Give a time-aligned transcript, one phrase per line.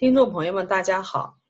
[0.00, 1.40] 听众朋友们，大家好，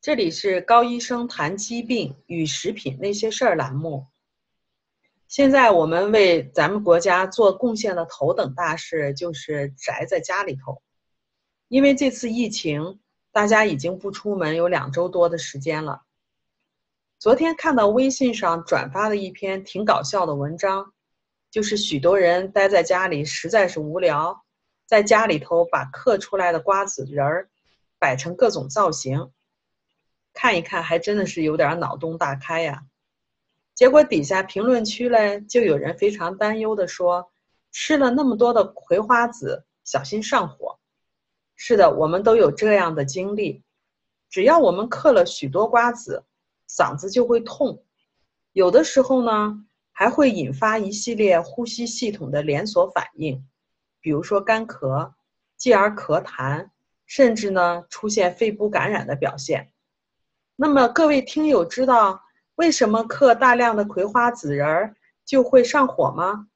[0.00, 4.06] 这里是高医生谈疾病与食品那些事儿栏目。
[5.26, 10.80] 现在我们为咱们国家做贡献的头等大事就是宅在家里头，
[11.68, 12.98] 因为这次疫情，
[13.30, 16.00] 大家已经不出门有两周多的时间了。
[17.18, 20.94] 昨天看到微信上转发的一篇挺搞笑的文章，
[21.50, 24.46] 就是许多人待在家里实在是无聊，
[24.86, 27.50] 在家里头把嗑出来的瓜子仁儿。
[27.98, 29.30] 摆成各种造型，
[30.32, 32.84] 看一看还真的是有点脑洞大开呀。
[33.74, 37.30] 结果底下评论区嘞，就有人非常担忧的说
[37.70, 40.78] ：“吃了那么多的葵花籽，小心上火。”
[41.54, 43.62] 是的，我们都有这样的经历。
[44.30, 46.24] 只要我们嗑了许多瓜子，
[46.68, 47.84] 嗓子就会痛，
[48.52, 53.44] 有的时候呢，还会引发一系列呼吸系统的连锁反应，
[54.00, 55.12] 比如说干咳，
[55.56, 56.70] 继而咳痰。
[57.08, 59.72] 甚至呢，出现肺部感染的表现。
[60.54, 62.22] 那么各位听友知道
[62.56, 66.48] 为什么嗑大量的葵花籽仁儿就会上火吗？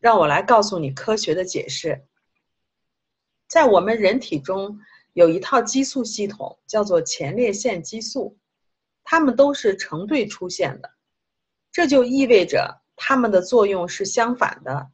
[0.00, 2.04] 让我来告诉你科学的解释。
[3.48, 4.80] 在我们人体中
[5.12, 8.36] 有一套激素系统，叫做前列腺激素，
[9.04, 10.90] 它们都是成对出现的，
[11.70, 14.90] 这就意味着它们的作用是相反的。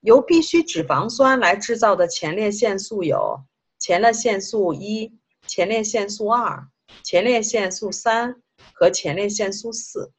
[0.00, 3.44] 由必需脂肪酸来制造的前列腺素有。
[3.86, 6.66] 前列腺素一、前列腺素二、
[7.04, 8.42] 前列腺素三
[8.72, 10.10] 和前列腺素四，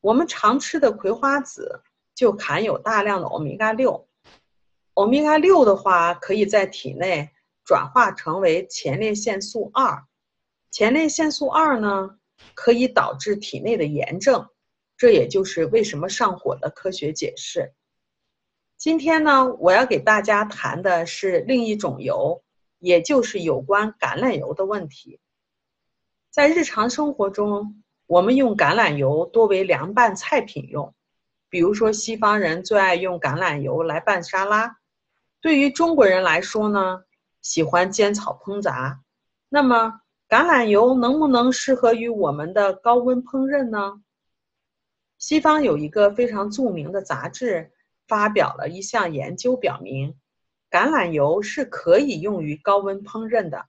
[0.00, 1.82] 我们常吃的葵花籽
[2.14, 4.08] 就含有大量的欧米伽六。
[4.94, 7.28] 欧米伽六的话，可以在体内
[7.66, 10.02] 转化成为前列腺素二。
[10.70, 12.18] 前列腺素二呢，
[12.54, 14.48] 可以导致体内的炎症，
[14.96, 17.74] 这也就是为什么上火的科学解释。
[18.78, 22.42] 今天呢，我要给大家谈的是另一种油。
[22.86, 25.18] 也就是有关橄榄油的问题，
[26.30, 30.94] 在日常生活中，我们用橄榄油多为凉拌菜品用，
[31.48, 34.76] 比如说西方人最爱用橄榄油来拌沙拉，
[35.40, 37.02] 对于中国人来说呢，
[37.42, 39.00] 喜欢煎炒烹炸。
[39.48, 44.00] 那么，橄榄油能不能适合于我们的高温烹饪呢？
[45.18, 47.72] 西方有一个非常著名的杂志
[48.06, 50.16] 发表了一项研究，表明。
[50.76, 53.66] 橄榄油是可以用于高温烹饪的，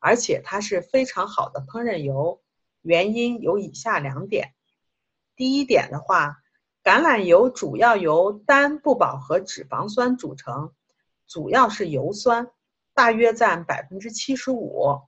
[0.00, 2.42] 而且它是非常好的烹饪油。
[2.82, 4.54] 原因有以下两点：
[5.36, 6.38] 第一点的话，
[6.82, 10.74] 橄榄油主要由单不饱和脂肪酸组成，
[11.28, 12.50] 主要是油酸，
[12.92, 15.02] 大约占百分之七十五，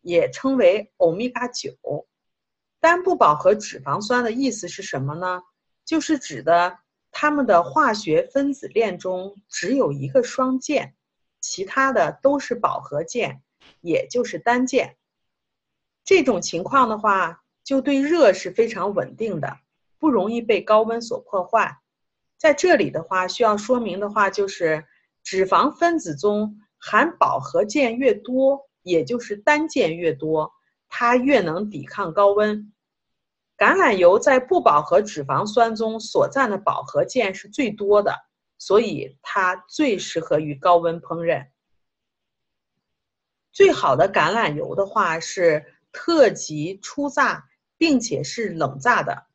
[0.00, 2.08] 也称为欧米伽九。
[2.80, 5.42] 单不饱和脂肪酸的意思是什么呢？
[5.84, 6.76] 就是指的。
[7.20, 10.94] 它们的化学分子链中只有一个双键，
[11.40, 13.42] 其他的都是饱和键，
[13.80, 14.96] 也就是单键。
[16.04, 19.58] 这种情况的话，就对热是非常稳定的，
[19.98, 21.80] 不容易被高温所破坏。
[22.36, 24.84] 在这里的话，需要说明的话就是，
[25.24, 30.52] 脂肪分子中含饱和键越多，也就是单键越多，
[30.88, 32.72] 它越能抵抗高温。
[33.58, 38.14] 橄榄油在不饱和脂肪酸中所占的饱和键是最多的，
[38.56, 41.48] 所以它最适合于高温烹饪。
[43.52, 47.44] 最好的橄榄油的话是特级初榨，
[47.76, 49.26] 并且是冷榨的。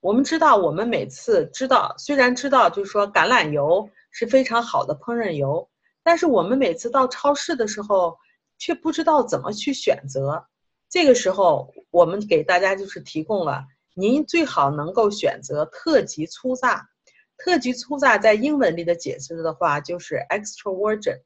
[0.00, 5.68] 我们知道，我们每次知道，虽然知道就是说橄榄油是非常好的烹饪油，
[6.02, 8.16] 但是我们每次到超市的时候
[8.56, 10.46] 却不知道怎么去选择。
[10.88, 16.88] 这个时候，我们给大家就是提供了，您最好能够选择特级粗榨。
[17.36, 21.20] 特级粗榨在英文里的解释的话就是 extra virgin，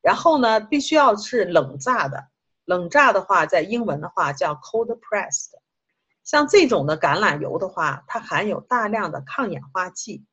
[0.00, 2.28] 然后呢，必须要是冷榨的。
[2.64, 5.50] 冷榨的话，在英文的话叫 cold pressed。
[6.22, 10.24] 像这种的橄榄油的话，它含有大量的抗氧化剂，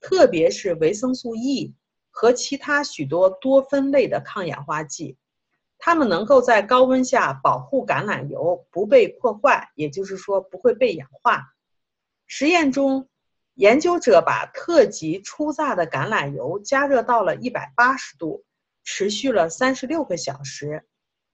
[0.00, 1.74] 特别是维生素 E
[2.10, 5.16] 和其他许多多酚类的抗氧化剂。
[5.84, 11.42] 它们能够在高温下保护橄榄油不被破坏，也就是说不会被氧化。
[12.28, 13.08] 实验中，
[13.54, 18.44] 研究者把特级初榨的橄榄油加热到了一百八十度，
[18.84, 20.86] 持续了三十六个小时，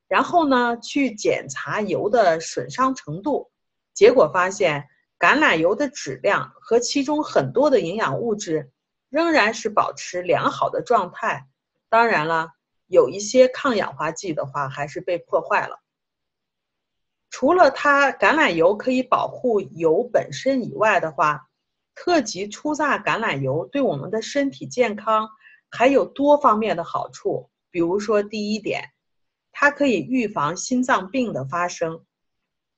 [0.09, 3.51] 然后呢去检查油的损伤程度，
[3.93, 8.71] 结果发现橄榄油的质量和其中很多的营养物质
[9.11, 11.47] 仍然是保持良好的状态。
[11.91, 12.55] 当然了。
[12.89, 15.81] 有一些抗氧化剂的话，还是被破坏了。
[17.31, 21.49] 除了它橄榄油可以保护油本身以外的话，
[21.95, 25.29] 特级初榨橄榄油对我们的身体健康
[25.71, 27.51] 还有多方面的好处。
[27.71, 28.83] 比如说，第一点，
[29.53, 32.05] 它可以预防心脏病的发生。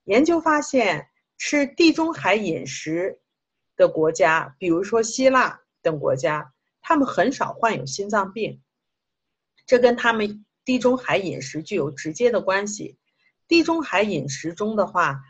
[0.05, 1.09] 研究发现，
[1.39, 3.21] 吃地中海饮食
[3.77, 6.53] 的国家，比如说希腊等国家，
[6.83, 8.61] 他们很少患有心脏病。
[9.71, 12.99] 这跟他们地中海饮食具有直接的关系。
[13.47, 15.21] 地中海饮食中的话，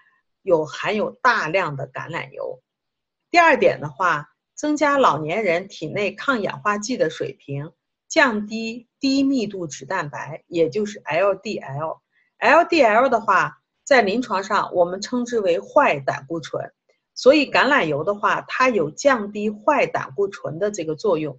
[0.40, 2.62] 有含有大量的橄榄油。
[3.30, 7.72] 第二点的话，增加老年人体内抗氧化剂的水平，
[8.08, 11.98] 降低低密度脂蛋白，也就是 LDL。
[12.38, 16.72] LDL 的话，在临床上我们称之为坏胆固醇。
[17.14, 21.38] 所以橄榄油的话，它有降低坏胆固醇的这个作用，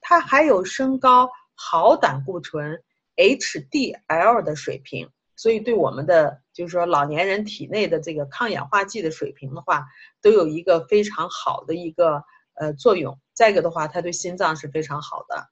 [0.00, 1.30] 它还有升高
[1.62, 2.82] 好胆固醇
[3.16, 5.10] HDL 的水平。
[5.36, 9.86] 所以，对我们的就是说老年人体内的这个抗氧化剂的水平的话，
[10.22, 12.22] 都有一个非常好的一个
[12.54, 13.18] 呃作用。
[13.34, 15.48] 再一个的话，它对心脏是非常好的。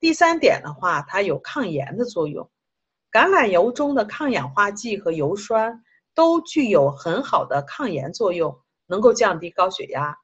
[0.00, 2.50] 第三点的话，它有抗炎的作用。
[3.12, 5.82] 橄榄油中的抗氧化剂和油酸
[6.14, 10.16] 都具有很好的抗炎作用，能够降低高血压。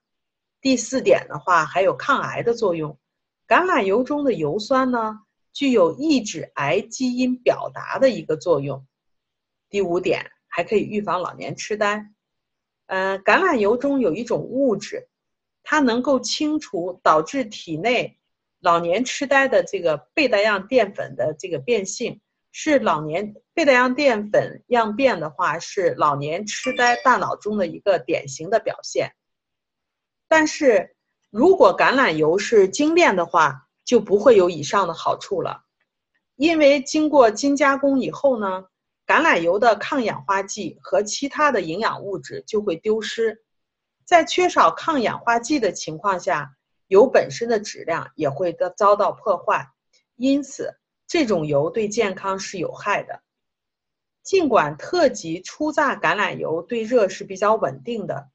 [0.60, 2.96] 第四点的话，还有抗癌的作用。
[3.46, 5.20] 橄榄油中的油酸呢？
[5.52, 8.84] 具有抑制癌基因表达的一个作用。
[9.70, 12.10] 第五点，还可以预防老年痴呆。
[12.86, 15.08] 呃，橄榄油中有一种物质，
[15.62, 18.18] 它能够清除导致体内
[18.60, 22.20] 老年痴呆的这个贝塔样淀粉的这个变性，
[22.50, 29.14] 是老年贝塔样淀粉样变的话，是老年痴呆大脑中的一个典型的表现。
[30.26, 30.93] 但是
[31.36, 35.64] 如果橄榄油是精炼的话，就不会有以上的好处了，
[36.36, 38.66] 因为经过精加工以后呢，
[39.04, 43.42] 橄榄油的抗氧化剂和其他的营养物质就会丢失，
[44.04, 46.54] 在缺少抗氧化剂的情况下，
[46.86, 49.66] 油本身的质量也会遭遭到破坏，
[50.14, 50.78] 因此
[51.08, 53.22] 这种油对健康是有害的。
[54.22, 58.28] 尽管特级初榨橄榄油对热是比较稳定的，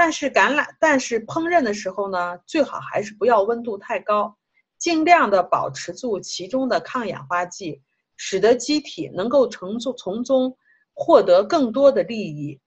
[0.00, 4.34] 但是橄榄但是烹饪的时候呢，最好还是不要温度太高。
[4.78, 7.82] 尽量的保持住其中的抗氧化剂，
[8.16, 10.56] 使得机体能够从中从中
[10.94, 12.58] 获得更多的利益。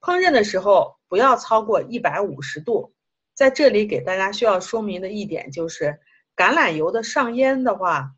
[0.00, 2.94] 烹饪的时候不要超过一百五十度。
[3.34, 5.98] 在这里给大家需要说明的一点就是，
[6.36, 8.12] 橄榄油的上烟的话，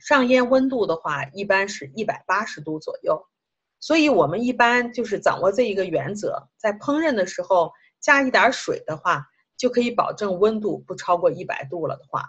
[0.00, 3.24] 上烟温度的话一般是一百八十度左右。
[3.80, 9.26] 所以我们一般就是掌握这一个原则，在烹饪的时候加一点水的话。
[9.60, 12.24] 就可以保证温度不超过一百度了的话，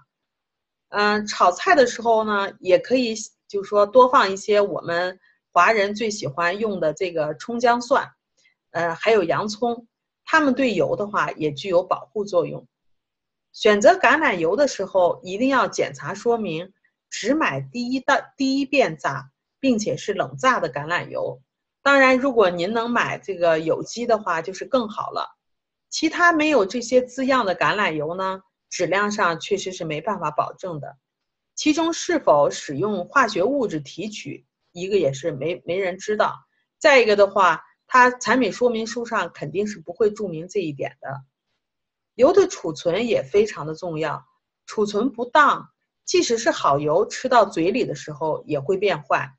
[0.89, 3.15] 嗯，炒菜的时候呢，也可以
[3.47, 5.17] 就是说多放一些我们
[5.53, 8.05] 华人最喜欢用的这个葱姜蒜，
[8.71, 9.87] 呃，还有洋葱，
[10.25, 12.67] 它们对油的话也具有保护作用。
[13.53, 16.73] 选择橄榄油的时候，一定要检查说明，
[17.09, 19.30] 只买第一道第一遍榨，
[19.61, 21.41] 并且是冷榨的橄榄油。
[21.81, 25.37] 当然，如果您能买这个有机的话，就是更好了。
[25.89, 30.97] 其他没有这些字样的橄榄油呢，质量上确实是没办法保证的。
[31.55, 36.35] 其中是否使用化学物质提取，一个也是没没人知道。
[36.77, 41.23] 再一个的话，它产品说明书上肯定是不会注明这一点的。
[42.15, 44.25] 油的储存也非常的重要，
[44.65, 45.69] 储存不当，
[46.05, 49.33] 即使是好油，吃到嘴里的时候也会变坏。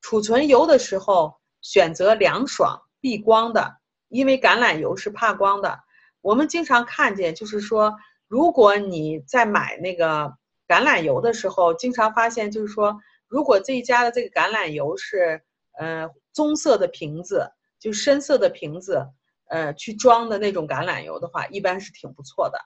[0.00, 3.76] 储存油的时候，选择凉爽避光的，
[4.08, 5.78] 因为橄榄油是怕光的。
[6.20, 7.94] 我们经常看见，就是说，
[8.28, 10.32] 如果你在买那个
[10.66, 12.96] 橄榄油的时候，经常发现，就是说，
[13.28, 15.42] 如果这一家的这个橄榄油是，
[15.78, 19.06] 呃，棕色的瓶子，就深色的瓶子，
[19.48, 22.58] 呃，去装的那种橄榄油的话，一般是挺不错的，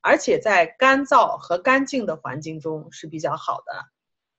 [0.00, 3.95] 而且在干燥和干净的环境中是比较好的。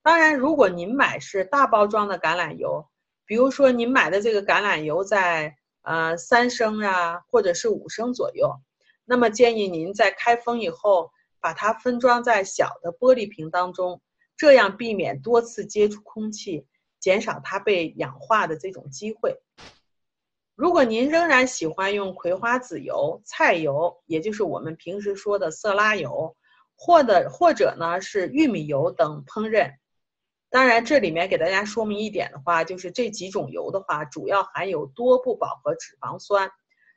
[0.08, 2.88] 当然，如果您买是大包装的橄榄油，
[3.26, 5.54] 比如说您买的这个橄榄油在。
[5.82, 8.60] 呃，三升啊，或者是五升左右。
[9.06, 11.10] 那么建议您在开封以后，
[11.40, 14.02] 把它分装在小的玻璃瓶当中，
[14.36, 16.66] 这样避免多次接触空气，
[17.00, 19.40] 减少它被氧化的这种机会。
[20.54, 26.36] 如果您仍然喜欢用葵花籽油、菜油，也就是我们平时说的色拉油，
[26.76, 29.72] 或者或者呢是玉米油等烹饪。
[30.50, 36.50] 当然，这里面给大家说明一点的话，就是这几种油的话，主要含有多不饱和脂肪酸，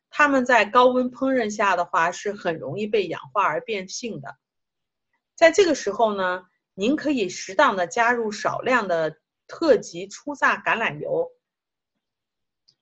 [0.10, 4.38] 它们在高温烹饪下的话，是很容易被氧化而变性的。
[5.36, 6.43] 在这个时候呢，
[6.75, 9.17] 您可以适当的加入少量的
[9.48, 11.29] 特级初榨橄榄油。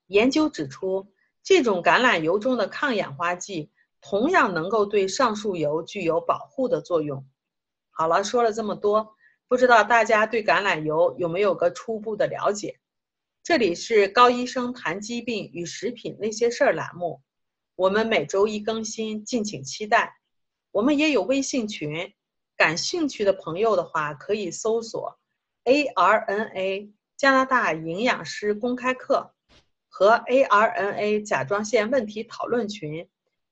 [0.05, 1.11] 研究指出，
[1.41, 3.71] 这种橄榄油中的抗氧化剂
[4.01, 7.25] 同样能够对上述油具有保护的作用。
[7.89, 9.15] 好了，说了这么多。
[9.50, 12.79] 不知道大家对橄榄油有没有个初步的了解？
[13.41, 17.24] 这里是高医生谈疾病与食品那些事儿栏目，
[17.74, 20.18] 我们每周一更新，敬请期待。
[20.70, 22.13] 我们也有微信群，
[22.56, 25.18] 感兴趣的朋友的话可以搜索
[25.65, 29.34] “ARNA 加拿大营养师公开课”
[29.89, 33.10] 和 “ARNA 甲状腺问题讨论群”，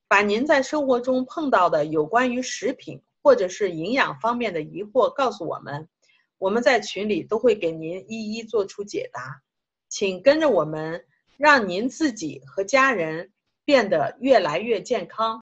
[0.08, 5.90] 把您在生活中碰到的有关于食品或者是营养方面的疑惑告诉我们，
[6.38, 9.42] 我们在群里都会给您一一做出解答。
[9.90, 11.04] 请跟着我们，
[11.36, 13.30] 让您自己和家人
[13.66, 15.36] 变得越来越健康。